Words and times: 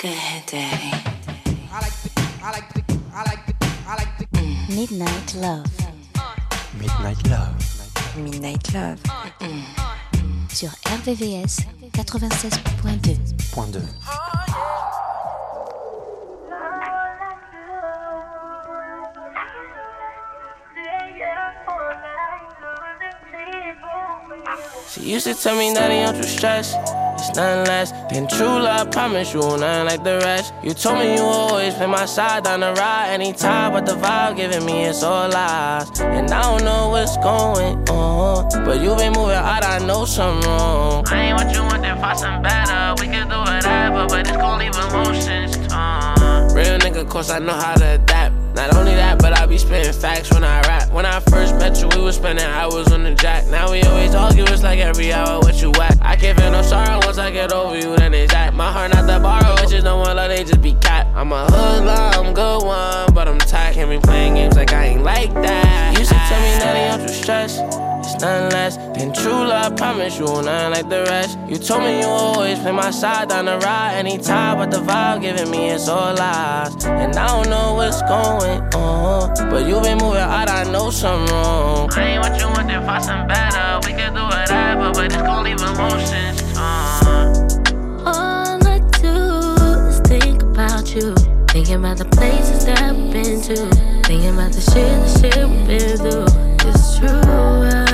Good 0.00 0.46
day. 0.46 0.70
Midnight 4.70 5.34
Love. 5.34 5.66
Midnight 6.80 7.28
Love. 7.28 7.54
Midnight 8.16 8.72
Love. 8.72 8.98
Sur 10.48 10.70
RVVS 10.84 11.66
96.2. 11.92 13.52
Point 13.52 13.74
2. 13.74 13.80
She 24.88 25.12
used 25.12 25.26
to 25.26 25.34
tell 25.34 25.56
me, 25.56 25.74
Daddy, 25.74 26.02
don't 26.06 26.16
you 26.16 26.22
stress. 26.22 26.74
Nothing 27.36 27.64
less 27.66 27.92
than 28.10 28.26
true 28.28 28.46
love. 28.46 28.90
Promise 28.90 29.34
you, 29.34 29.40
nothing 29.40 29.86
like 29.86 30.04
the 30.04 30.18
rest. 30.18 30.52
You 30.62 30.74
told 30.74 30.98
me 30.98 31.14
you 31.14 31.22
always 31.22 31.74
play 31.74 31.86
my 31.86 32.06
side 32.06 32.44
down 32.44 32.60
the 32.60 32.72
ride 32.74 33.10
anytime, 33.10 33.72
but 33.72 33.86
the 33.86 33.92
vibe 33.92 34.36
giving 34.36 34.64
me 34.64 34.84
it's 34.84 35.02
all 35.02 35.28
lies. 35.28 35.88
And 36.00 36.30
I 36.30 36.42
don't 36.42 36.64
know 36.64 36.88
what's 36.90 37.16
going 37.18 37.88
on, 37.88 38.48
but 38.64 38.80
you 38.80 38.94
been 38.96 39.12
moving 39.12 39.36
out. 39.36 39.64
I 39.64 39.78
know 39.78 40.04
something 40.04 40.48
wrong. 40.48 41.04
I 41.08 41.26
ain't 41.26 41.36
what 41.36 41.54
you 41.54 41.62
want, 41.62 41.82
then 41.82 42.00
find 42.00 42.18
some 42.18 42.42
better. 42.42 42.94
We 43.00 43.06
can 43.06 43.28
do 43.28 43.38
whatever, 43.38 44.06
but 44.08 44.26
it's 44.26 44.36
gonna 44.36 44.64
leave 44.64 44.74
emotions 44.74 45.56
torn. 45.68 46.54
Real 46.54 46.78
nigga, 46.78 47.08
cause 47.08 47.30
I 47.30 47.38
know 47.38 47.52
how 47.54 47.74
to 47.74 47.94
adapt. 47.94 48.39
Not 48.54 48.74
only 48.76 48.94
that, 48.94 49.18
but 49.18 49.38
I 49.38 49.46
be 49.46 49.58
spitting 49.58 49.92
facts 49.92 50.32
when 50.32 50.44
I 50.44 50.60
rap. 50.62 50.92
When 50.92 51.06
I 51.06 51.20
first 51.20 51.54
met 51.56 51.80
you, 51.80 51.88
we 51.88 52.02
was 52.02 52.16
spending 52.16 52.44
hours 52.44 52.92
on 52.92 53.04
the 53.04 53.14
jack. 53.14 53.46
Now 53.46 53.70
we 53.70 53.82
always 53.82 54.14
argue, 54.14 54.44
it's 54.44 54.62
like 54.62 54.78
every 54.80 55.12
hour 55.12 55.38
what 55.40 55.60
you 55.62 55.70
whack. 55.72 55.96
I 56.00 56.16
can't 56.16 56.38
feel 56.38 56.50
no 56.50 56.62
sorrow 56.62 56.98
once 57.04 57.18
I 57.18 57.30
get 57.30 57.52
over 57.52 57.76
you, 57.76 57.96
then 57.96 58.12
it's 58.12 58.32
that. 58.32 58.54
My 58.54 58.72
heart 58.72 58.92
not 58.92 59.06
the 59.06 59.20
borrow, 59.20 59.54
it's 59.62 59.70
just 59.70 59.84
no 59.84 59.96
one 59.96 60.16
love, 60.16 60.28
they 60.28 60.44
just 60.44 60.60
be 60.60 60.74
cat. 60.74 61.06
I'm 61.14 61.32
a 61.32 61.44
hoodlum, 61.46 62.26
I'm 62.26 62.34
good 62.34 62.64
one, 62.64 63.14
but 63.14 63.28
I'm 63.28 63.38
tired. 63.38 63.74
Can't 63.74 63.90
be 63.90 63.98
playing 63.98 64.34
games 64.34 64.56
like 64.56 64.72
I 64.72 64.86
ain't 64.86 65.02
like 65.02 65.32
that. 65.34 65.98
You 65.98 66.04
should 66.04 66.16
tell 66.16 66.40
me 66.40 66.58
that 66.58 66.76
ain't 66.76 67.02
you 67.02 67.08
stress. 67.08 67.58
It's 68.12 68.20
nothing 68.22 68.50
less 68.50 68.76
than 68.76 69.12
true 69.12 69.32
love. 69.32 69.76
Promise 69.76 70.18
you, 70.18 70.26
nothing 70.26 70.70
like 70.72 70.88
the 70.88 71.04
rest. 71.04 71.38
You 71.48 71.58
told 71.58 71.82
me 71.84 72.00
you 72.00 72.06
always 72.06 72.58
play 72.58 72.72
my 72.72 72.90
side 72.90 73.28
down 73.28 73.44
the 73.44 73.58
ride 73.58 73.94
anytime, 73.94 74.58
but 74.58 74.72
the 74.72 74.78
vibe 74.78 75.20
giving 75.20 75.48
me 75.48 75.70
it's 75.70 75.86
all 75.88 76.14
lies. 76.14 76.84
And 76.84 77.14
I 77.14 77.26
don't 77.28 77.48
know 77.48 77.74
what's 77.74 78.02
going 78.02 78.62
on, 78.74 79.34
but 79.48 79.64
you 79.64 79.80
been 79.80 79.98
moving 79.98 80.20
out. 80.20 80.50
I 80.50 80.64
know 80.64 80.90
something 80.90 81.32
wrong. 81.32 81.88
I 81.94 82.02
ain't 82.02 82.22
what 82.22 82.40
you 82.40 82.48
want, 82.48 82.66
then 82.66 82.84
find 82.84 83.04
some 83.04 83.28
better. 83.28 83.78
We 83.86 83.92
can 83.92 84.12
do 84.12 84.24
whatever, 84.24 84.90
but 84.92 85.04
it's 85.06 85.16
gonna 85.16 85.48
leave 85.48 85.60
emotions 85.60 86.40
torn. 86.52 88.06
All 88.06 88.66
I 88.66 88.80
do 89.00 89.86
is 89.88 90.00
think 90.00 90.42
about 90.42 90.94
you. 90.94 91.14
Thinking 91.48 91.76
about 91.76 91.98
the 91.98 92.06
places 92.06 92.66
that 92.66 92.94
we've 92.94 93.12
been 93.12 93.40
to. 93.42 93.56
Thinking 94.04 94.34
about 94.34 94.52
the 94.52 94.60
shit, 94.60 94.74
the 94.74 95.08
shit 95.20 95.48
we've 95.48 95.66
been 95.66 95.96
through. 95.96 96.50
It's 96.68 96.98
true. 96.98 97.08
uh, 97.08 97.89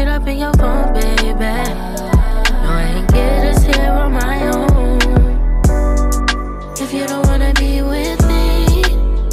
shit 0.00 0.08
up 0.08 0.26
in 0.26 0.38
your 0.38 0.52
phone, 0.54 0.92
baby. 0.94 1.34
No, 1.34 2.70
I 2.78 2.94
ain't 2.96 3.12
get 3.12 3.46
us 3.52 3.62
here 3.64 3.92
on 4.02 4.12
my 4.12 4.36
own. 4.48 4.98
If 6.84 6.92
you 6.94 7.06
don't 7.06 7.26
wanna 7.26 7.52
be 7.54 7.82
with 7.82 8.20
me, 8.26 8.82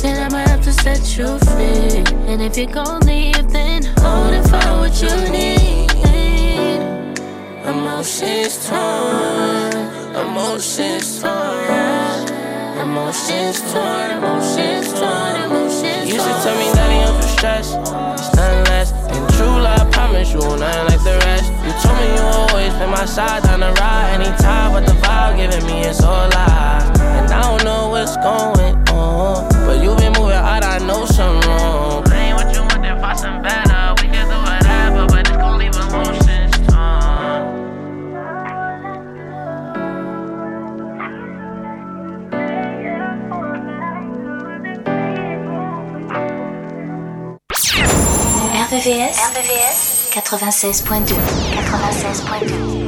then 0.01 0.15
I 0.25 0.29
might 0.35 0.47
have 0.49 0.63
to 0.63 0.73
set 0.73 1.01
you 1.17 1.29
free. 1.49 2.03
And 2.29 2.41
if 2.41 2.57
you 2.57 2.67
gon' 2.67 2.99
leave, 3.11 3.49
then 3.49 3.83
hold 4.03 4.33
it 4.37 4.43
for 4.51 4.67
what 4.79 4.93
you 5.03 5.15
need. 5.37 5.89
Emotions 7.73 8.55
torn, 8.67 9.73
emotions 10.23 11.21
torn, 11.21 12.27
emotions 12.83 13.57
torn, 13.71 14.07
emotions 14.17 14.87
torn, 14.99 15.35
emotions 15.47 15.99
torn. 15.99 16.07
You 16.11 16.17
to 16.27 16.33
tell 16.43 16.57
me 16.61 16.67
that 16.75 16.89
ain't 16.95 17.09
up 17.09 17.21
to 17.21 17.27
stress. 17.37 17.67
It's 18.19 18.35
nothing 18.35 18.66
Promise 19.97 20.31
you, 20.31 20.39
nothing 20.39 20.85
like 20.89 21.03
the 21.03 21.17
rest. 21.25 21.51
You 21.65 21.73
told 21.81 21.97
me 21.97 22.05
you 22.13 22.21
always 22.21 22.71
play 22.75 22.85
my 22.85 23.05
side 23.05 23.41
down 23.41 23.61
the 23.61 23.71
ride 23.81 24.21
anytime, 24.21 24.71
but 24.73 24.85
the 24.85 24.93
vibe 25.01 25.37
giving 25.37 25.65
me 25.65 25.81
it's 25.81 26.03
all 26.03 26.29
lies. 26.29 27.01
And 27.01 27.31
I 27.31 27.41
don't 27.41 27.63
know 27.63 27.89
what's 27.89 28.15
going 28.17 28.75
on, 28.93 29.49
but 29.65 29.81
you 29.81 29.95
been 29.95 30.13
moving 30.13 30.37
out. 30.37 30.63
I 30.63 30.77
know 30.85 31.05
something 31.07 31.49
wrong. 31.49 32.11
Ain't 32.13 32.37
what 32.37 32.53
you 32.53 32.61
want, 32.61 32.83
then 32.83 33.01
find 33.01 33.17
some 33.17 33.41
better. 33.41 33.95
We 33.97 34.07
can 34.13 34.29
do 34.29 34.37
whatever, 34.37 35.07
but 35.07 35.27
it's 35.27 35.37
gonna 35.37 35.57
leave 35.57 35.75
emotions 35.75 36.26
RVVS. 48.77 49.17
RVVS 49.33 50.11
96.2. 50.13 51.17
96.2. 51.65 52.85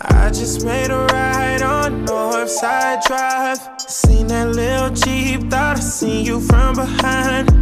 I 0.00 0.30
just 0.30 0.64
made 0.64 0.90
a 0.90 0.96
ride 0.96 1.60
on 1.60 2.06
Northside 2.06 3.02
Drive. 3.02 3.58
Seen 3.78 4.26
that 4.28 4.48
little 4.48 4.88
Jeep, 4.88 5.50
thought 5.50 5.76
I 5.76 5.80
seen 5.80 6.24
you 6.24 6.40
from 6.40 6.76
behind. 6.76 7.61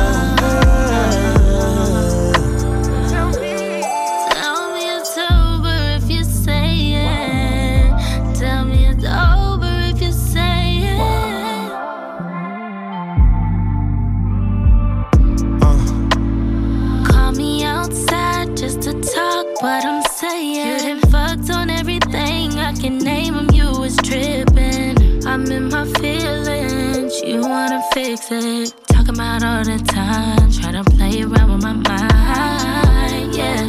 thoughts 21.11 21.49
on 21.49 21.69
everything. 21.69 22.57
I 22.57 22.73
can 22.73 22.97
name 22.97 23.35
them, 23.35 23.49
you 23.53 23.69
was 23.79 23.95
tripping. 23.97 25.25
I'm 25.25 25.45
in 25.51 25.69
my 25.69 25.85
feelings, 25.99 27.21
you 27.21 27.41
wanna 27.41 27.81
fix 27.93 28.31
it. 28.31 28.73
Talk 28.87 29.07
about 29.09 29.43
all 29.43 29.63
the 29.63 29.77
time, 29.77 30.51
try 30.51 30.71
to 30.71 30.83
play 30.83 31.21
around 31.21 31.51
with 31.51 31.63
my 31.63 31.73
mind. 31.73 33.35
Yeah, 33.35 33.63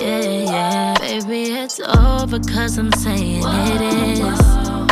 yeah, 0.00 0.52
yeah. 0.52 0.94
Baby, 1.00 1.52
it's 1.52 1.80
over, 1.80 2.38
cause 2.40 2.78
I'm 2.78 2.92
saying 2.92 3.42
it 3.44 3.80
is. 3.80 4.40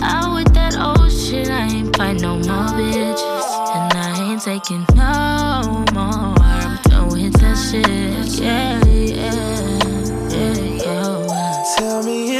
Out 0.02 0.34
with 0.34 0.52
that 0.54 0.76
old 0.76 1.12
shit, 1.12 1.48
I 1.48 1.66
ain't 1.68 1.96
fight 1.96 2.20
no 2.20 2.34
more 2.36 2.68
bitches. 2.76 3.46
And 3.76 3.92
I 3.94 4.32
ain't 4.32 4.42
taking 4.42 4.84
no 4.94 5.84
more. 5.94 6.34
I'm 6.40 6.76
done 6.82 7.08
with 7.08 7.32
that 7.40 7.56
shit. 7.56 8.15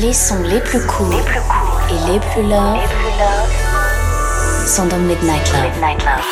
plus 0.00 0.80
cool 0.86 1.14
et 1.14 2.12
les 2.12 2.20
plus 2.20 2.42
love 2.42 2.78
sont 4.66 4.86
dans 4.86 4.98
Midnight 4.98 5.52
Love. 5.52 5.62
Midnight 5.74 6.04
Love. 6.04 6.24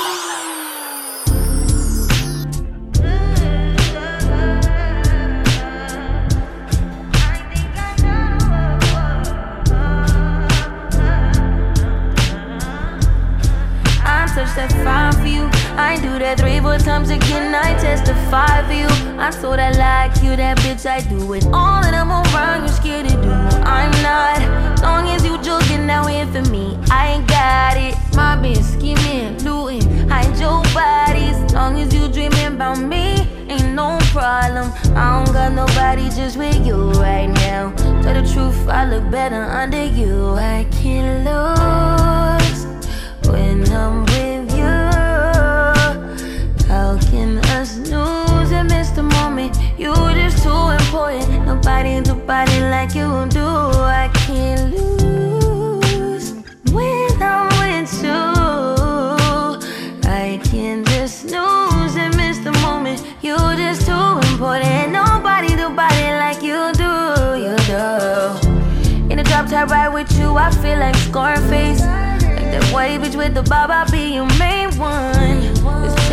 that 14.56 14.72
fire 14.82 15.12
for 15.12 15.26
you. 15.26 15.44
I 15.76 16.00
do 16.00 16.18
that 16.18 16.40
three, 16.40 16.58
four 16.58 16.78
times 16.78 17.10
again. 17.10 17.54
I 17.54 17.74
testify 17.78 18.66
for 18.66 18.72
you. 18.72 18.88
I 19.16 19.30
so 19.30 19.54
that 19.54 19.76
like 19.76 20.20
you, 20.22 20.34
that 20.34 20.58
bitch. 20.58 20.84
I 20.84 21.00
do 21.02 21.32
it 21.34 21.44
all, 21.52 21.84
and 21.84 21.94
I'm 21.94 22.10
around. 22.10 22.62
You're 22.62 22.74
scared 22.74 23.08
to 23.08 23.14
do. 23.22 23.37
I'm 23.78 23.94
not. 24.02 24.82
Long 24.82 25.08
as 25.08 25.24
you 25.24 25.40
joking, 25.42 25.86
now 25.86 26.06
in 26.08 26.26
for 26.32 26.42
me. 26.50 26.76
I 26.90 27.12
ain't 27.12 27.26
got 27.28 27.76
it. 27.76 27.94
My 28.16 28.36
bitch 28.36 28.64
scheming, 28.74 29.38
looting, 29.44 30.08
hide 30.08 30.36
your 30.38 30.62
bodies. 30.74 31.38
Long 31.54 31.78
as 31.78 31.94
you 31.94 32.08
dreaming 32.08 32.54
about 32.54 32.78
me, 32.78 33.06
ain't 33.48 33.74
no 33.74 33.98
problem. 34.10 34.72
I 34.96 35.06
don't 35.24 35.32
got 35.32 35.52
nobody 35.52 36.10
just 36.10 36.36
with 36.36 36.66
you 36.66 36.90
right 36.92 37.30
now. 37.46 37.72
Tell 38.02 38.14
the 38.20 38.28
truth, 38.32 38.68
I 38.68 38.84
look 38.84 39.08
better 39.10 39.42
under 39.42 39.84
you. 39.84 40.34
I 40.34 40.66
can't 40.72 41.24
lose 41.28 42.60
when 43.30 43.70
I'm 43.70 44.04
with 44.10 44.50
you. 44.58 44.78
how 46.66 46.98
can 47.10 47.38
us 47.56 47.78
lose 47.78 48.50
and 48.50 48.68
miss 48.68 48.90
the 48.90 49.04
moment? 49.04 49.56
You 49.78 49.92
too 50.42 50.68
important. 50.80 51.46
Nobody 51.46 52.00
do 52.00 52.14
body 52.14 52.60
like 52.60 52.94
you 52.94 53.26
do. 53.28 53.46
I 53.46 54.10
can't 54.26 54.74
lose 54.74 56.32
when 56.72 57.22
I'm 57.22 57.48
with 57.60 57.92
you. 58.02 58.20
I 60.08 60.40
can't 60.44 60.86
just 60.86 61.20
snooze 61.22 61.96
and 61.96 62.16
miss 62.16 62.38
the 62.38 62.52
moment. 62.62 63.04
You 63.22 63.36
just 63.56 63.86
too 63.86 64.18
important. 64.30 64.92
Nobody 64.92 65.56
do 65.56 65.68
body 65.70 66.08
like 66.22 66.42
you 66.42 66.72
do. 66.74 66.92
You 67.44 67.56
do. 67.72 68.58
In 69.10 69.16
the 69.16 69.24
drop 69.24 69.46
top 69.48 69.70
ride 69.70 69.88
with 69.88 70.10
you, 70.18 70.36
I 70.36 70.50
feel 70.50 70.78
like 70.78 70.96
Scarface. 70.96 71.80
Like 71.80 72.50
that 72.52 72.64
white 72.72 73.00
bitch 73.00 73.16
with 73.16 73.34
the 73.34 73.42
bob, 73.42 73.70
I'll 73.70 73.90
be 73.90 74.14
your 74.14 74.26
main 74.38 74.70
one. 74.78 75.37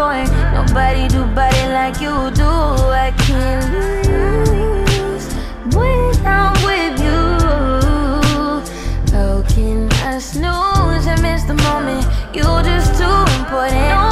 important. 0.00 0.30
Nobody 0.54 1.08
do 1.08 1.24
body 1.34 1.64
like 1.68 2.00
you 2.00 2.30
do. 2.30 2.44
I 2.44 3.12
can't 3.18 3.64
lose 3.74 5.26
when 5.74 6.26
I'm 6.26 6.54
with 6.64 6.98
you. 7.06 7.20
How 9.12 9.42
can 9.48 9.92
I 10.04 10.18
snooze 10.18 11.06
and 11.06 11.20
miss 11.22 11.44
the 11.44 11.54
moment? 11.54 12.06
You're 12.34 12.62
just 12.62 12.98
too 12.98 13.40
important. 13.40 14.09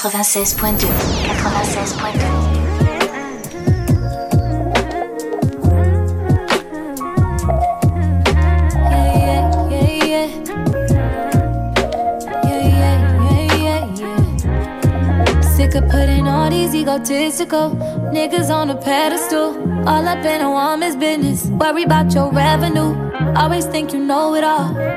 Sick 0.00 0.14
of 15.74 15.88
Putting 15.90 16.26
all 16.26 16.48
these 16.48 16.74
egotistical 16.74 17.72
niggas 18.10 18.48
on 18.48 18.70
a 18.70 18.76
pedestal. 18.76 19.54
All 19.86 20.08
up 20.08 20.24
in 20.24 20.40
a 20.40 20.50
woman's 20.50 20.96
business. 20.96 21.44
Worry 21.44 21.82
about 21.82 22.14
your 22.14 22.32
revenue. 22.32 22.96
Always 23.36 23.66
think 23.66 23.92
you 23.92 23.98
know 23.98 24.34
it 24.34 24.44
all. 24.44 24.89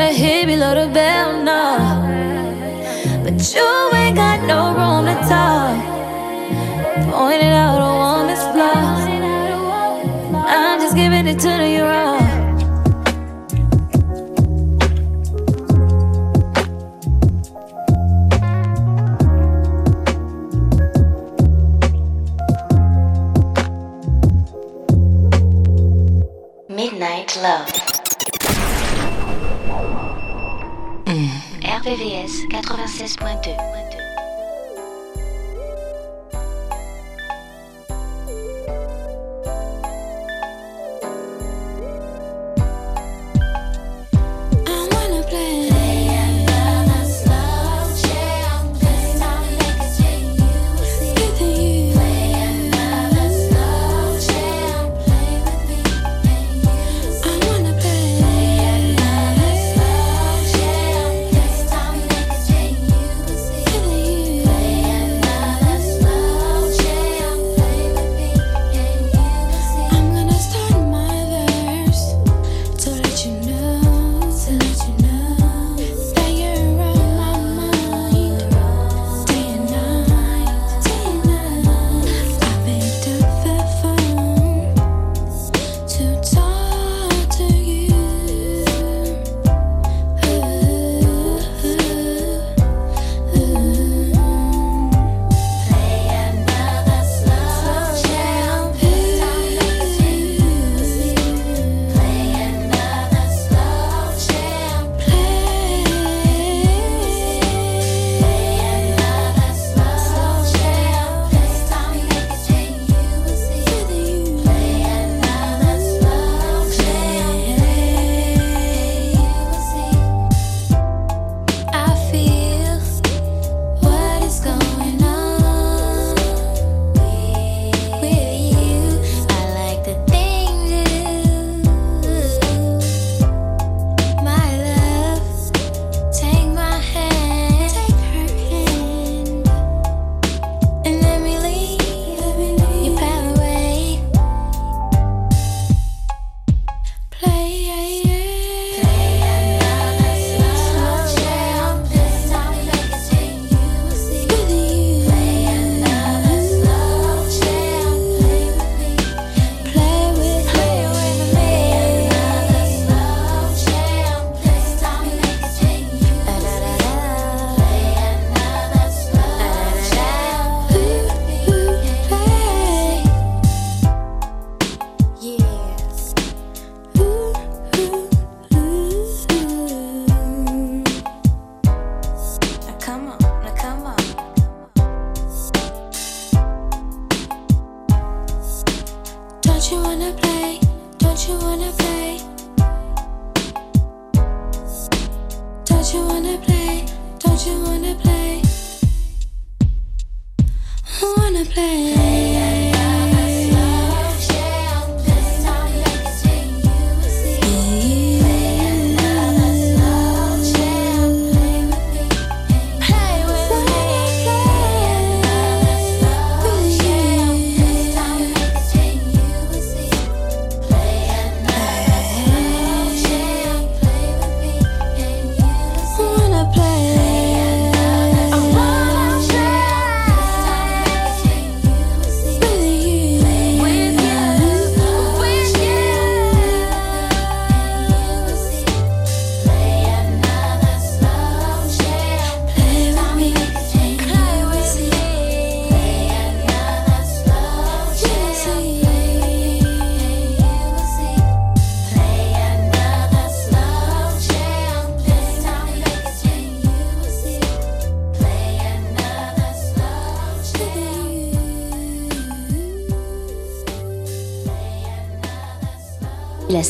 Tryna 0.00 0.14
hit 0.14 0.46
below 0.46 0.74
the 0.74 0.90
bell, 0.94 1.42
no. 1.42 1.76
But 3.22 3.54
you 3.54 3.90
ain't 3.92 4.16
got 4.16 4.40
no 4.46 4.72
room 4.72 5.04
to 5.04 5.14
talk. 5.28 5.76
Pointed 7.12 7.52
out 7.52 7.82
a 7.82 7.92
woman's 8.00 8.40
flaws. 8.40 9.04
I'm 10.48 10.80
just 10.80 10.96
giving 10.96 11.26
it 11.26 11.38
to 11.40 11.68
you 11.68 11.84
raw. 11.84 12.18
Midnight 26.70 27.36
Love 27.42 27.89
RVVS 31.80 32.44
96.2. 32.52 33.89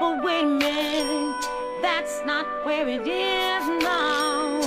But 0.00 0.24
wait 0.24 0.44
a 0.44 0.46
minute, 0.46 1.44
that's 1.82 2.24
not 2.24 2.46
where 2.64 2.88
it 2.88 3.06
is 3.06 3.82
now. 3.82 4.58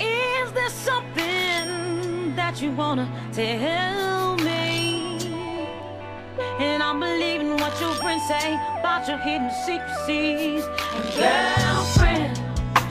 Is 0.00 0.50
there 0.50 0.68
something 0.70 2.34
that 2.34 2.60
you 2.60 2.72
wanna 2.72 3.08
tell 3.32 4.34
me? 4.38 5.30
And 6.58 6.82
I'm 6.82 6.98
believing 6.98 7.52
what 7.58 7.80
your 7.80 7.94
friends 7.94 8.26
say 8.26 8.54
about 8.80 9.06
your 9.06 9.18
hidden 9.18 9.52
secrets. 9.64 10.66
Girlfriend, 11.16 12.42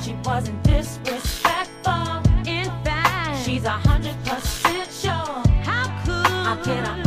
she 0.01 0.15
wasn't 0.23 0.63
disrespectful. 0.63 2.21
In 2.47 2.71
fact, 2.85 3.43
she's 3.43 3.65
a 3.65 3.71
hundred 3.71 4.15
percent 4.23 4.89
sure. 4.93 5.43
How 5.67 6.55
could 6.63 6.71
I? 6.71 7.06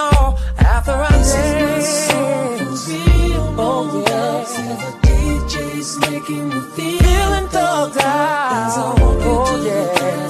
know 0.00 0.36
after 0.58 0.92
I 0.92 1.12
this 1.18 1.32
did. 1.34 2.66
This 2.66 2.88
real. 2.88 3.54
Oh 3.58 3.84
yeah. 4.08 4.38
The 4.82 4.90
DJ's 5.06 5.90
making 6.06 6.44
me 6.48 6.60
feel 6.74 6.98
feeling 7.04 7.48
thugged 7.54 8.00
out. 8.00 8.96
Oh, 9.32 9.52
yeah. 9.66 10.20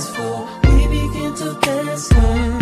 We 0.66 0.80
begin 0.94 1.32
to 1.40 1.48
dance. 1.60 2.08
Mm. 2.08 2.59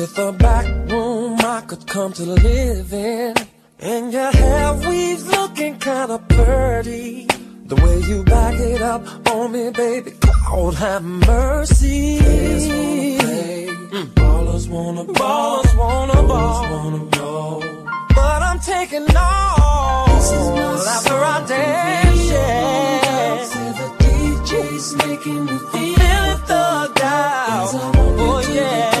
With 0.00 0.18
a 0.18 0.32
back 0.32 0.64
room 0.90 1.38
I 1.40 1.60
could 1.60 1.86
come 1.86 2.14
to 2.14 2.22
live 2.22 2.90
in. 2.90 3.34
And 3.80 4.10
your 4.10 4.32
hair 4.32 4.72
weaves 4.72 5.26
looking 5.26 5.78
kinda 5.78 6.18
pretty. 6.26 7.26
The 7.66 7.76
way 7.76 7.98
you 8.08 8.24
back 8.24 8.54
it 8.54 8.80
up 8.80 9.02
on 9.28 9.52
me, 9.52 9.70
baby, 9.70 10.12
God 10.22 10.74
have 10.76 11.04
mercy. 11.04 12.18
Players 12.18 12.66
wanna 12.70 13.18
play, 13.20 13.66
mm. 13.92 14.06
ballers 14.14 14.68
wanna 14.70 15.04
ball, 15.04 15.64
ballers 15.64 15.76
wanna 15.76 16.22
ball. 16.22 16.62
Wanna 16.70 17.04
ball. 17.16 17.62
But 18.14 18.40
I'm 18.48 18.60
taking 18.60 19.06
all 19.14 20.06
this 20.14 20.32
is 20.32 20.48
my 20.56 20.94
after 20.96 21.18
I 21.34 21.44
dance, 21.46 22.30
yeah. 22.30 23.44
The 23.80 23.88
DJ's 24.02 24.96
making 25.04 25.44
me 25.44 25.58
feel 25.72 26.00
I'm 26.24 26.38
thugged 26.48 27.02
out, 27.02 27.70
oh 28.24 28.40
yeah. 28.50 29.00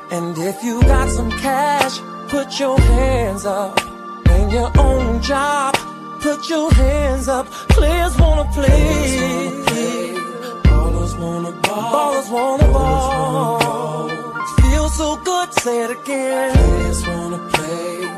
And 0.11 0.37
if 0.37 0.61
you 0.61 0.81
got 0.81 1.09
some 1.09 1.31
cash, 1.31 2.01
put 2.27 2.59
your 2.59 2.77
hands 2.77 3.45
up. 3.45 3.79
And 4.29 4.51
your 4.51 4.69
own 4.77 5.21
job, 5.21 5.73
put 6.19 6.49
your 6.49 6.69
hands 6.73 7.29
up. 7.29 7.45
Players 7.69 8.17
wanna 8.17 8.43
play. 8.51 9.63
Ballers 10.65 11.17
wanna 11.17 11.51
ball. 11.63 11.93
Ballers 11.93 12.29
wanna 12.29 12.67
ball. 12.73 14.09
Feel 14.59 14.89
so 14.89 15.15
good, 15.23 15.53
say 15.53 15.83
it 15.85 15.91
again. 15.91 16.53
Players 16.55 17.07
wanna 17.07 17.49
play. 17.53 18.10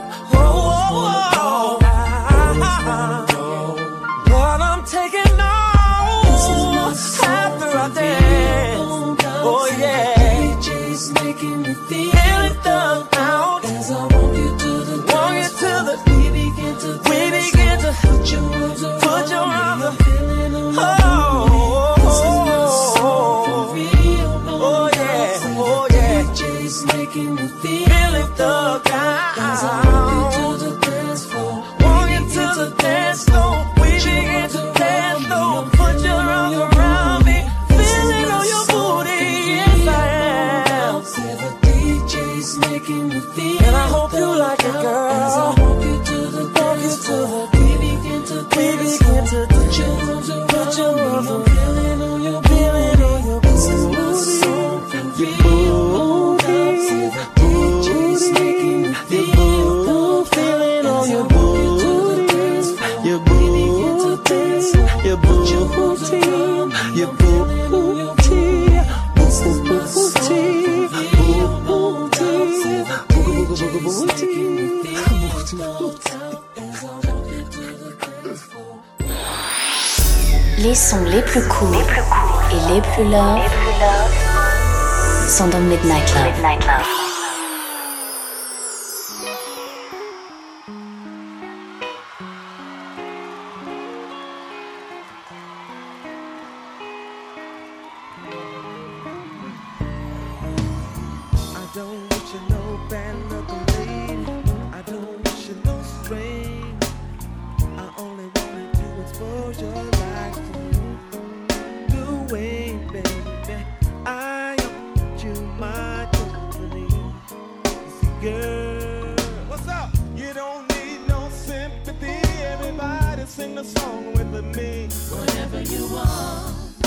What's 119.47 119.67
up? 119.67 119.89
You 120.15 120.34
don't 120.34 120.67
need 120.69 121.07
no 121.07 121.30
sympathy. 121.30 122.19
Everybody 122.43 123.26
sing 123.26 123.53
the 123.53 123.63
song 123.63 124.13
with 124.13 124.55
me. 124.55 124.88
Whatever 125.11 125.61
you 125.61 125.88
want. 125.93 126.82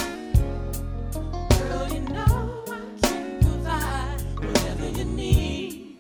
Girl, 1.69 1.89
you 1.93 2.01
know 2.01 2.65
I 2.67 2.81
can 3.03 3.39
provide 3.41 4.21
whatever 4.41 4.89
you 4.89 5.05
need. 5.05 5.99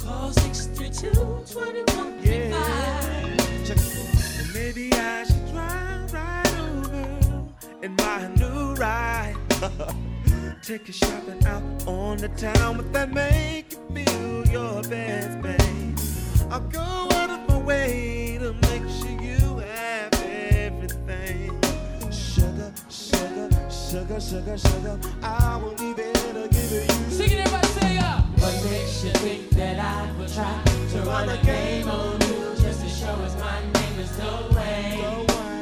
Call 0.00 0.32
21 0.32 2.18
yeah. 2.22 3.36
Maybe 4.54 4.92
I 4.92 5.24
should 5.24 5.35
in 7.86 7.94
my 7.94 8.26
new 8.34 8.74
ride. 8.74 9.36
Take 10.62 10.88
you 10.88 10.92
shopping 10.92 11.46
out 11.46 11.62
on 11.86 12.16
the 12.18 12.28
town 12.30 12.78
with 12.78 12.92
that 12.92 13.12
make 13.12 13.72
you 13.72 13.78
feel 13.94 14.46
your 14.48 14.82
best, 14.82 15.40
babe. 15.40 15.96
I'll 16.50 16.68
go 16.78 16.80
out 16.80 17.30
of 17.30 17.48
my 17.48 17.58
way 17.58 18.38
to 18.40 18.52
make 18.68 18.86
sure 18.98 19.16
you 19.30 19.58
have 19.58 20.12
everything. 20.24 21.52
Sugar, 22.10 22.72
sugar, 22.90 23.50
sugar, 23.70 24.20
sugar, 24.20 24.58
sugar. 24.58 24.98
I 25.22 25.56
will 25.62 25.76
be 25.76 25.92
there 25.92 26.12
to 26.12 26.48
give 26.50 26.72
you. 26.72 26.86
Sing 27.18 27.30
it, 27.30 27.38
everybody 27.38 27.68
say 27.78 27.94
ya. 27.94 28.20
What 28.42 28.54
makes 28.64 29.04
you 29.04 29.12
think 29.24 29.50
that 29.50 29.78
I 29.78 30.10
would 30.18 30.32
try 30.32 30.60
to 30.92 30.98
run 31.02 31.28
a 31.28 31.38
game 31.44 31.88
on 31.88 32.20
you 32.22 32.56
just 32.60 32.80
to 32.82 32.88
show 32.88 33.14
us 33.26 33.34
my 33.38 33.60
name 33.60 34.00
is 34.00 34.18
no 34.18 34.48
way? 34.56 35.55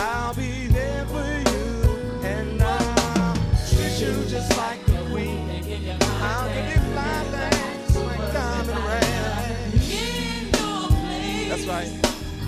I'll 0.00 0.34
be 0.34 0.66
there 0.68 1.04
for 1.06 1.26
you, 1.50 2.22
and 2.24 2.62
I'll 2.62 3.36
you 3.98 4.24
just 4.24 4.56
like 4.56 4.80
a 4.88 5.04
queen. 5.10 5.46
That's 11.48 11.66
right. 11.66 11.90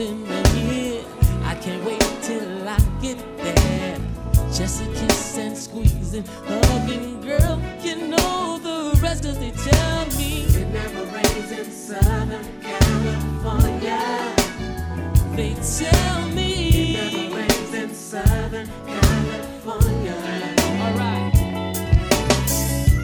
in 0.00 0.26
a 0.26 0.42
year. 0.58 1.04
I 1.44 1.54
can't 1.54 1.84
wait 1.84 2.02
till 2.22 2.68
I 2.68 2.78
get 3.00 3.18
there. 3.36 3.98
Just 4.52 4.82
a 4.82 4.86
kiss 4.86 5.38
and 5.38 5.56
squeezing, 5.56 6.24
hugging, 6.46 7.20
girl. 7.20 7.60
You 7.82 8.08
know 8.08 8.58
the 8.58 8.98
rest, 9.00 9.24
'cause 9.24 9.38
they 9.38 9.52
tell 9.52 10.06
me 10.18 10.46
it 10.48 10.68
never 10.72 11.04
rains 11.14 11.50
in 11.52 11.70
Southern 11.70 12.46
California. 12.60 14.00
They 15.36 15.54
tell 15.78 16.28
me 16.28 16.50
it 16.68 17.12
never 17.12 17.36
rains 17.36 17.74
in 17.74 17.94
Southern 17.94 18.68
California. 18.86 20.16
Alright. 20.84 21.34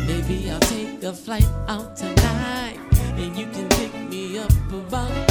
Maybe 0.07 0.51
I'll 0.51 0.61
take 0.61 1.03
a 1.05 1.13
flight 1.13 1.49
out 1.69 1.97
tonight 1.97 2.79
and 3.17 3.37
you 3.37 3.47
can 3.47 3.69
pick 3.69 3.93
me 4.11 4.39
up 4.39 4.53
about 4.73 5.30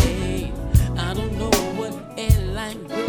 airline, 2.60 3.09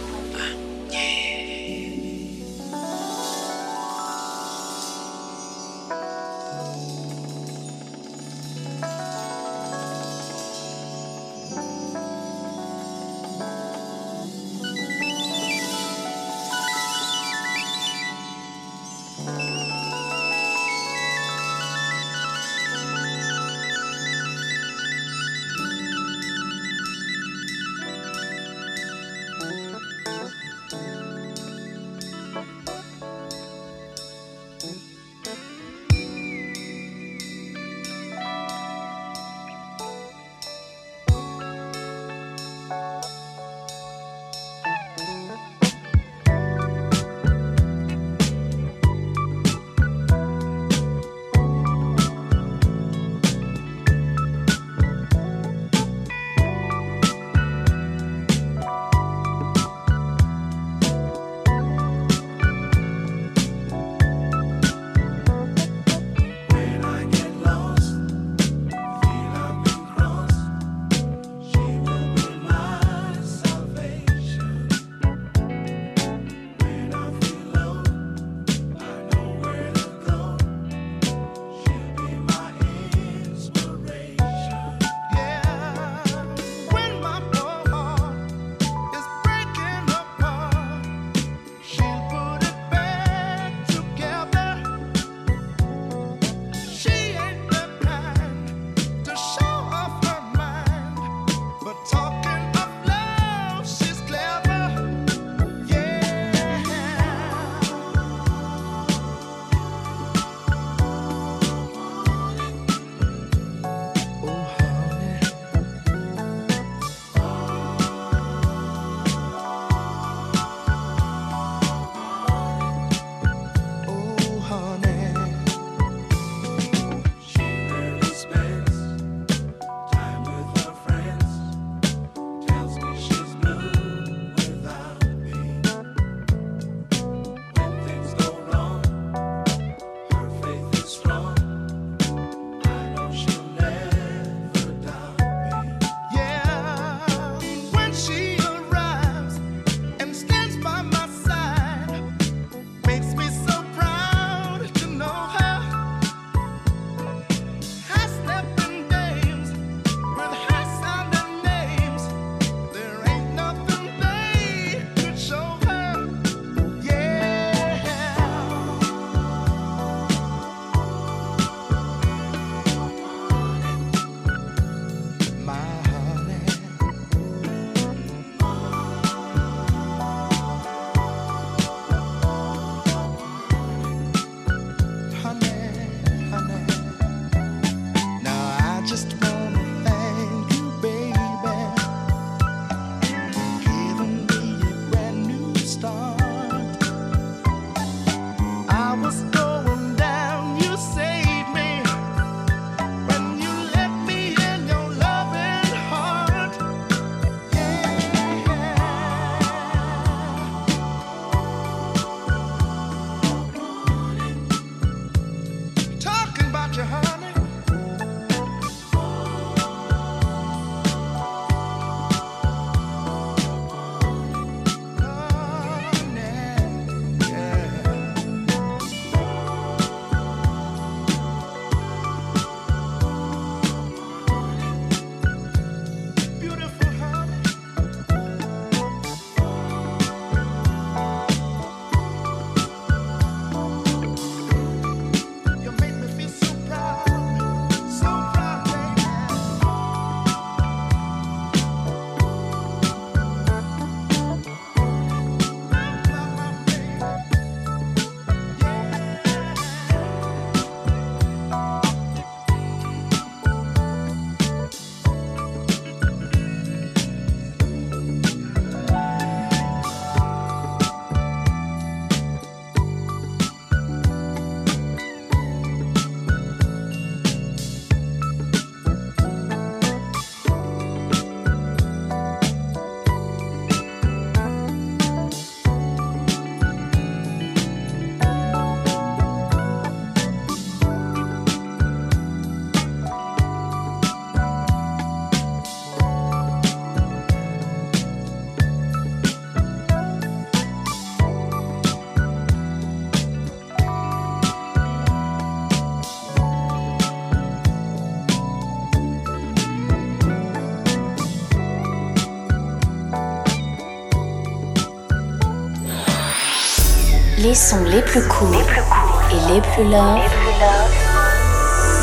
Sont 317.53 317.83
les 317.83 318.01
plus 318.01 318.25
courts, 318.29 318.53
et 318.53 319.53
les 319.53 319.61
plus 319.61 319.83
loves, 319.83 320.21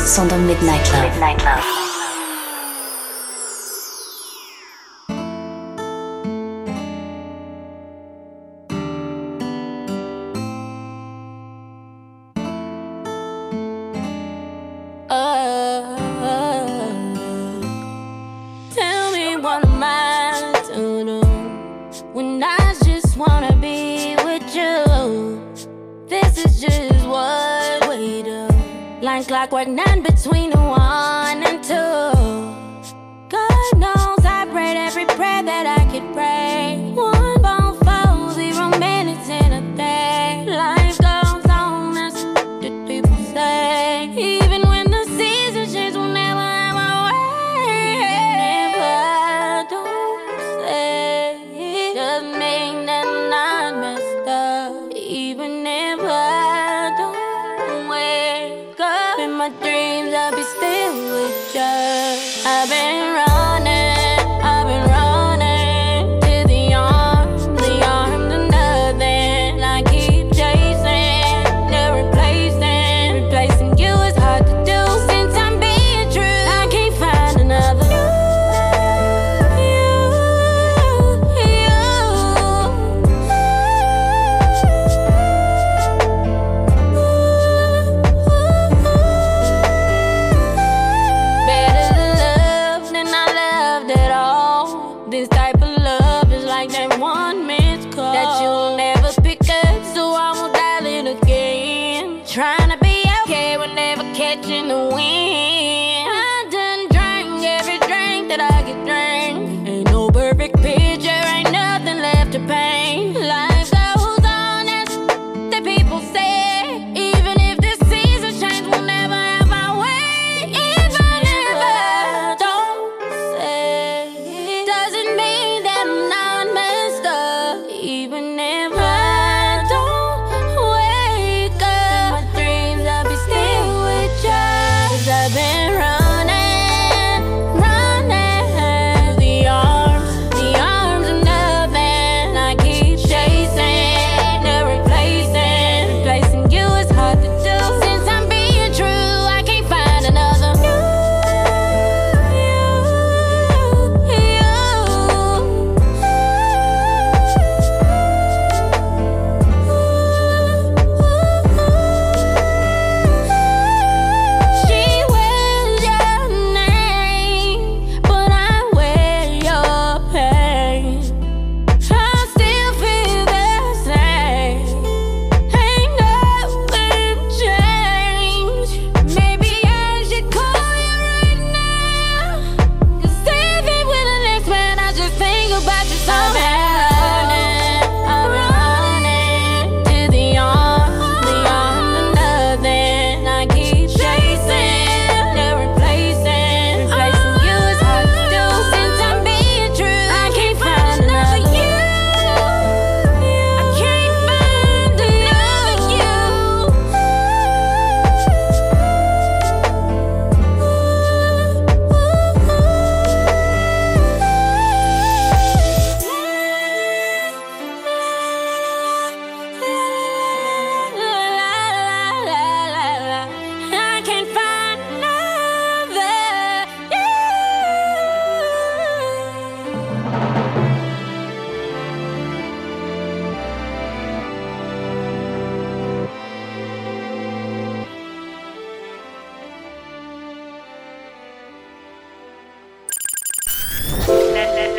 sont 0.05 0.25
dans 0.25 0.37
Midnight 0.37 0.91
Midnight 0.93 1.43
Love. 1.43 1.78
lines 29.27 29.51
like 29.51 29.67
none 29.67 30.01
between 30.01 30.49
the 30.49 30.57
walls. 30.57 30.78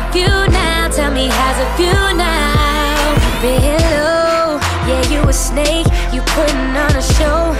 it 0.00 0.12
feel 0.12 0.48
now? 0.50 0.88
Tell 0.88 1.12
me 1.12 1.28
how's 1.28 1.58
it 1.58 1.70
feel 1.76 2.06
now? 2.16 3.14
Been 3.42 3.80
low, 3.92 4.58
yeah, 4.88 5.02
you 5.10 5.20
a 5.28 5.32
snake. 5.32 5.86
You 6.12 6.22
putting 6.22 6.76
on 6.76 6.96
a 6.96 7.02
show. 7.02 7.54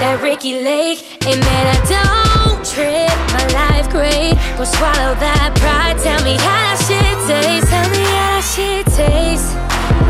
That 0.00 0.20
Ricki 0.22 0.60
Lake, 0.62 1.00
and 1.24 1.38
man, 1.40 1.64
I 1.70 1.78
don't 1.86 2.60
trip. 2.66 3.14
My 3.30 3.46
life 3.54 3.88
great. 3.90 4.34
Go 4.58 4.64
swallow 4.64 5.14
that 5.22 5.54
pride. 5.54 5.96
Tell 6.02 6.20
me 6.24 6.34
how 6.34 6.60
that 6.66 6.78
shit 6.82 7.16
tastes. 7.30 7.70
Tell 7.70 7.88
me 7.94 8.02
how 8.02 8.28
that 8.34 8.44
shit 8.44 8.84
tastes. 8.90 9.54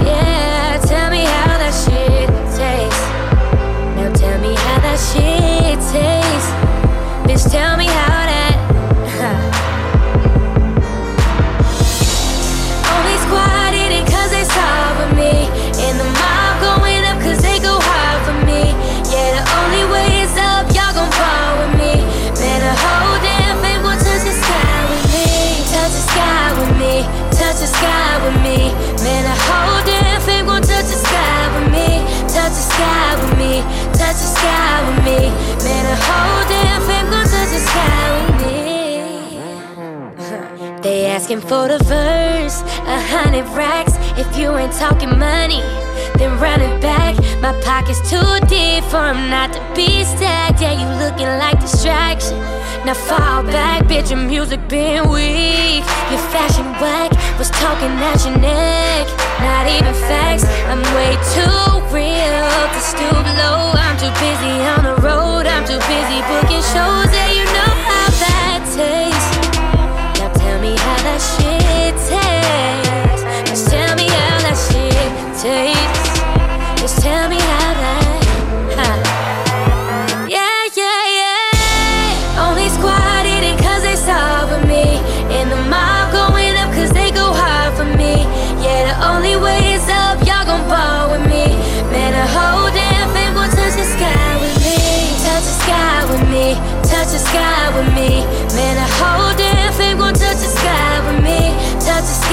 Yeah, 0.09 0.81
tell 0.89 1.11
me 1.11 1.23
how 1.29 1.59
that 1.61 1.75
shit 1.85 2.29
tastes. 2.57 3.05
Now 3.97 4.11
tell 4.15 4.39
me 4.41 4.55
how 4.57 4.79
that 4.89 4.99
shit 4.99 5.79
tastes. 5.93 6.51
Bitch, 7.29 7.45
tell 7.53 7.77
me 7.77 7.87
how 7.87 8.24
sky 34.45 34.77
with 34.87 35.01
me. 35.09 35.21
Man, 35.65 35.85
the 35.91 35.97
sky 37.71 38.05
with 38.15 38.35
me. 38.43 38.59
They 40.83 41.07
asking 41.07 41.41
for 41.41 41.69
the 41.69 41.79
verse, 41.85 42.59
a 42.97 42.99
hundred 43.13 43.47
racks. 43.57 43.95
If 44.23 44.29
you 44.39 44.55
ain't 44.61 44.73
talking 44.73 45.19
money, 45.19 45.63
then 46.19 46.39
run 46.39 46.61
it 46.61 46.81
back. 46.81 47.15
My 47.41 47.53
pocket's 47.63 48.03
too 48.11 48.33
deep 48.47 48.85
for 48.93 49.05
'em 49.13 49.31
not 49.31 49.53
to 49.55 49.61
be 49.75 50.05
stacked. 50.05 50.61
Yeah, 50.61 50.75
you 50.81 50.89
looking 51.05 51.31
like 51.43 51.59
distraction. 51.61 52.39
Now 52.85 52.97
fall 53.09 53.43
back, 53.59 53.81
bitch. 53.91 54.11
Your 54.11 54.23
music 54.35 54.61
been 54.69 55.09
weak. 55.09 55.85
Your 56.13 56.23
fashion 56.35 56.67
whack 56.81 57.11
was 57.39 57.51
talking 57.63 57.93
at 58.11 58.19
your 58.27 58.37
neck. 58.51 59.07
Not 59.49 59.65
even 59.77 59.95
facts. 60.09 60.45
I'm 60.71 60.83
way 60.97 61.13
too 61.35 61.65
real 61.97 62.74
to 62.97 63.07
stoop 63.09 63.27
low. 63.37 63.73
I'm 63.75 63.97
too 63.99 64.11
busy 64.21 64.55
on 64.73 64.85
the 64.85 64.95
road. 65.03 65.47
I'm 65.47 65.65
too 65.67 65.79
busy 65.79 66.21
booking 66.29 66.63
shows. 66.63 67.34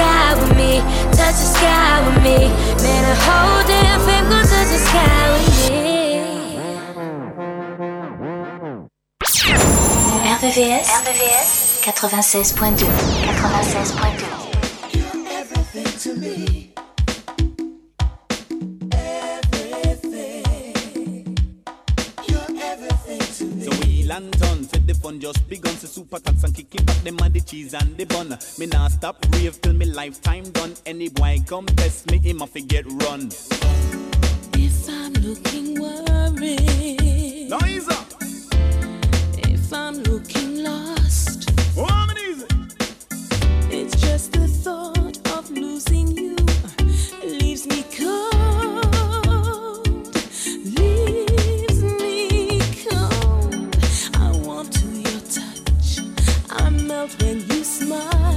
Sky 0.02 0.34
with 0.42 0.54
me. 0.58 0.72
Touch 1.18 1.38
the 1.42 1.50
sky 1.56 1.96
with 2.06 2.20
me. 2.24 2.38
Man, 2.84 3.02
the 3.10 3.16
whole 3.26 3.62
damn 3.68 4.00
thing 4.08 4.24
gon' 4.30 4.46
touch 4.52 4.70
the 4.74 4.80
sky 4.90 5.24
with 5.34 5.48
me. 5.70 5.82
RVVS, 10.42 10.88
RVVS 11.02 11.50
96.2 11.86 12.88
96.2 13.30 14.41
fun 25.12 25.20
just 25.20 25.50
begun 25.50 25.74
to 25.76 25.88
super 25.88 26.20
tax 26.20 26.44
and 26.44 26.56
kicking 26.56 26.86
back 26.86 26.96
them 26.98 27.18
and 27.22 27.34
the 27.34 27.42
cheese 27.42 27.74
and 27.74 27.98
the 27.98 28.06
bun. 28.06 28.38
Me 28.58 28.66
nah 28.68 28.88
stop 28.88 29.18
rave 29.34 29.60
till 29.62 29.74
me 29.74 29.86
lifetime 29.86 30.44
done. 30.52 30.74
Any 30.86 31.10
boy 31.10 31.38
come 31.48 31.66
test 31.66 32.10
me, 32.12 32.18
him 32.20 32.42
a 32.42 32.48
forget 32.48 32.86
run. 32.86 33.30
If 34.54 34.90
I'm 34.90 35.14
looking 35.14 35.80
worried, 35.82 37.52
up. 37.52 38.08
if 39.50 39.74
I'm 39.74 39.96
looking 40.04 40.64
lost, 40.64 41.50
Oh, 41.78 41.86
I'm 41.90 42.10
an 42.10 42.18
easy. 42.30 42.46
it's 43.70 44.00
just 44.02 44.32
the 44.34 44.48
thought 44.48 45.18
of 45.38 45.50
losing 45.52 46.08
you 46.18 46.36
leaves 47.24 47.68
me 47.68 47.84
cold, 47.98 48.61
when 57.08 57.40
you 57.50 57.64
smile. 57.64 58.31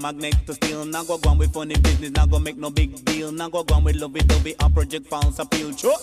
Magnet 0.00 0.34
to 0.46 0.54
steel. 0.54 0.84
Now 0.84 1.04
go 1.04 1.18
on 1.26 1.38
with 1.38 1.52
funny 1.52 1.76
business. 1.76 2.10
Now 2.10 2.26
go 2.26 2.38
make 2.38 2.56
no 2.56 2.70
big 2.70 3.04
deal. 3.04 3.32
Now 3.32 3.48
go 3.48 3.64
on 3.72 3.84
with 3.84 3.96
lovey 3.96 4.20
dovey. 4.20 4.54
A 4.60 4.70
project 4.70 5.06
false 5.06 5.38
appeal. 5.38 5.74
Sure. 5.76 5.98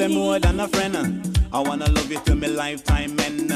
Say 0.00 0.08
more 0.08 0.38
than 0.38 0.58
a 0.60 0.66
friend. 0.66 0.96
I 1.52 1.60
wanna 1.60 1.86
love 1.90 2.10
you 2.10 2.18
till 2.24 2.36
my 2.36 2.46
lifetime 2.46 3.20
end. 3.20 3.52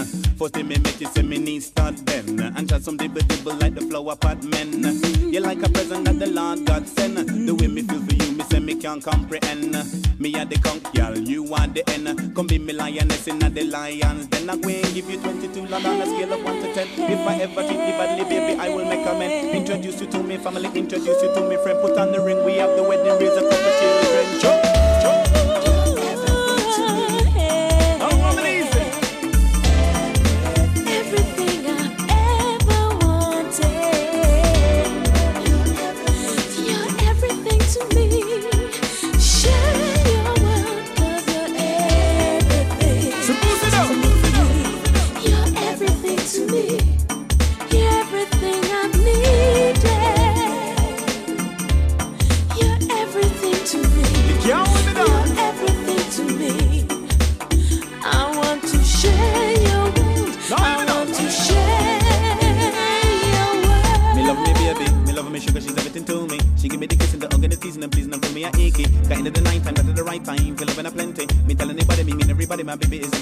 Thing 0.53 0.69
me 0.69 0.77
make 0.77 1.01
you 1.01 1.07
say 1.07 1.23
me 1.23 1.39
need 1.39 1.63
start 1.63 1.97
then. 2.05 2.39
And 2.39 2.69
just 2.69 2.85
some 2.85 2.99
dibble 2.99 3.23
dibble 3.23 3.55
like 3.55 3.75
the 3.75 3.81
flower 3.81 4.15
pot 4.15 4.45
men. 4.45 4.83
You 5.33 5.41
like 5.41 5.63
a 5.63 5.71
present 5.71 6.05
that 6.05 6.19
the 6.19 6.27
Lord 6.27 6.67
God 6.67 6.87
send. 6.87 7.17
The 7.17 7.55
way 7.55 7.67
me 7.67 7.81
feel 7.81 8.03
for 8.05 8.13
you, 8.13 8.33
me 8.33 8.45
say 8.45 8.61
me 8.61 8.75
can't 8.75 9.03
comprehend. 9.03 9.73
Me 10.21 10.35
are 10.35 10.45
the 10.45 10.59
conch, 10.59 10.85
girl, 10.93 11.17
you 11.17 11.55
are 11.55 11.67
the 11.67 11.83
end. 11.89 12.37
Come 12.37 12.47
be 12.47 12.59
me 12.59 12.75
lioness 12.75 13.27
in 13.27 13.39
the 13.39 13.65
lions. 13.65 14.29
Then 14.29 14.51
I 14.51 14.57
go 14.57 14.69
and 14.69 14.95
give 14.95 15.09
you 15.09 15.19
22 15.21 15.67
land 15.67 15.87
on 15.87 16.03
a 16.03 16.07
scale 16.07 16.33
of 16.35 16.45
1 16.45 16.61
to 16.61 16.75
10. 16.75 16.89
If 17.11 17.27
I 17.27 17.35
ever 17.41 17.63
treat 17.65 17.81
you 17.89 17.97
badly, 17.97 18.25
baby, 18.29 18.61
I 18.61 18.69
will 18.69 18.85
make 18.85 19.07
amends. 19.07 19.55
Introduce 19.57 20.03
you 20.03 20.09
to 20.09 20.23
me 20.23 20.37
family, 20.37 20.69
introduce 20.79 21.23
you 21.23 21.33
to 21.35 21.49
me 21.49 21.57
friend. 21.57 21.81
Put 21.81 21.97
on 21.97 22.13
the 22.13 22.21
ring, 22.21 22.45
we 22.45 22.57
have 22.57 22.77
the 22.77 22.83
wedding, 22.83 23.17
raise 23.19 23.33
a 23.33 23.49
couple 23.49 23.73
children. 23.81 24.41
Chop, 24.43 24.84
my 72.65 72.77
baby 72.77 73.01
is 73.01 73.14